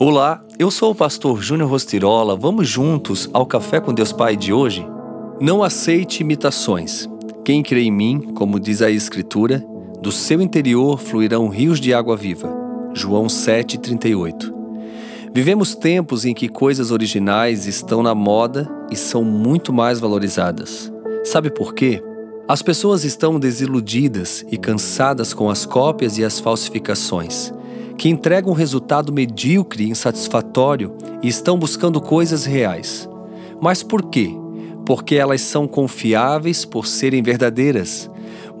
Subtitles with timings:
[0.00, 2.36] Olá, eu sou o pastor Júnior Rostirola.
[2.36, 4.86] Vamos juntos ao Café com Deus Pai de hoje?
[5.40, 7.08] Não aceite imitações.
[7.44, 9.58] Quem crê em mim, como diz a Escritura,
[10.00, 12.48] do seu interior fluirão rios de água viva.
[12.94, 14.54] João 7,38.
[15.34, 20.92] Vivemos tempos em que coisas originais estão na moda e são muito mais valorizadas.
[21.24, 22.00] Sabe por quê?
[22.46, 27.52] As pessoas estão desiludidas e cansadas com as cópias e as falsificações
[27.98, 33.08] que entregam um resultado medíocre e insatisfatório e estão buscando coisas reais.
[33.60, 34.30] Mas por quê?
[34.86, 38.08] Porque elas são confiáveis por serem verdadeiras.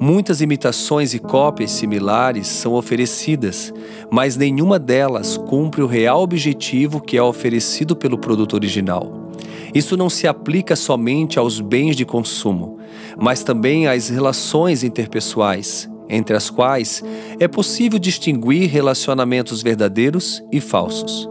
[0.00, 3.72] Muitas imitações e cópias similares são oferecidas,
[4.10, 9.30] mas nenhuma delas cumpre o real objetivo que é oferecido pelo produto original.
[9.72, 12.78] Isso não se aplica somente aos bens de consumo,
[13.16, 17.02] mas também às relações interpessoais, entre as quais
[17.38, 21.28] é possível distinguir relacionamentos verdadeiros e falsos.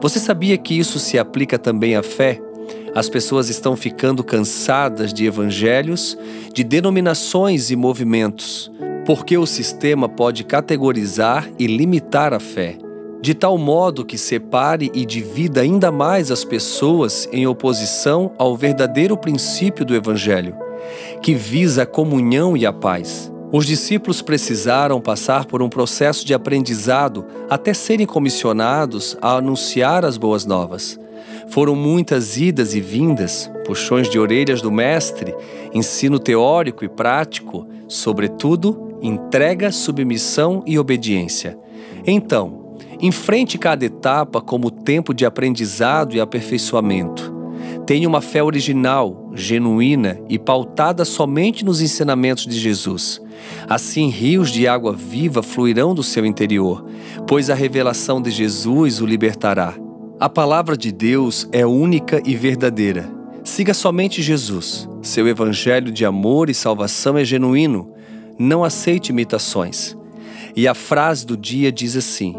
[0.00, 2.40] Você sabia que isso se aplica também à fé?
[2.94, 6.16] As pessoas estão ficando cansadas de evangelhos,
[6.52, 8.70] de denominações e movimentos,
[9.04, 12.76] porque o sistema pode categorizar e limitar a fé,
[13.20, 19.16] de tal modo que separe e divida ainda mais as pessoas em oposição ao verdadeiro
[19.16, 20.56] princípio do evangelho,
[21.22, 23.30] que visa a comunhão e a paz.
[23.50, 30.18] Os discípulos precisaram passar por um processo de aprendizado até serem comissionados a anunciar as
[30.18, 31.00] boas novas.
[31.48, 35.34] Foram muitas idas e vindas, puxões de orelhas do Mestre,
[35.72, 41.58] ensino teórico e prático, sobretudo, entrega, submissão e obediência.
[42.06, 47.37] Então, enfrente cada etapa como tempo de aprendizado e aperfeiçoamento.
[47.88, 53.18] Tenha uma fé original, genuína e pautada somente nos ensinamentos de Jesus.
[53.66, 56.84] Assim, rios de água viva fluirão do seu interior,
[57.26, 59.74] pois a revelação de Jesus o libertará.
[60.20, 63.10] A palavra de Deus é única e verdadeira.
[63.42, 64.86] Siga somente Jesus.
[65.00, 67.90] Seu evangelho de amor e salvação é genuíno.
[68.38, 69.96] Não aceite imitações.
[70.54, 72.34] E a frase do dia diz assim: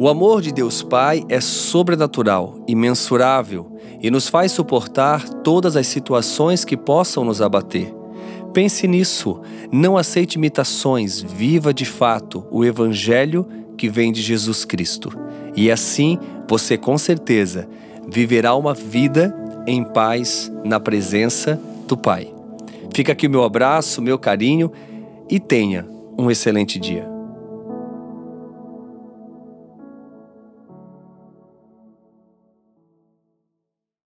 [0.00, 6.64] O amor de Deus Pai é sobrenatural, imensurável e nos faz suportar todas as situações
[6.64, 7.94] que possam nos abater.
[8.54, 13.46] Pense nisso, não aceite imitações, viva de fato o Evangelho
[13.76, 15.12] que vem de Jesus Cristo.
[15.54, 16.18] E assim
[16.48, 17.68] você com certeza
[18.10, 22.32] viverá uma vida em paz na presença do Pai.
[22.94, 24.72] Fica aqui o meu abraço, meu carinho
[25.28, 25.86] e tenha
[26.18, 27.09] um excelente dia.